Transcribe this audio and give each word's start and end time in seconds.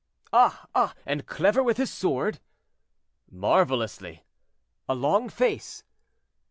"Ah! 0.33 0.65
ah! 0.73 0.95
and 1.05 1.27
clever 1.27 1.61
with 1.61 1.77
his 1.77 1.91
sword?" 1.93 2.39
"Marvelously." 3.29 4.23
"A 4.89 4.95
long 4.95 5.29
face?" 5.29 5.83